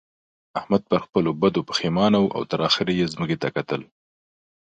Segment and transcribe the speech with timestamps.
[0.59, 3.81] احمد پر خپلو بدو پېښمانه وو او تر اخېره يې ځمکې ته کتل.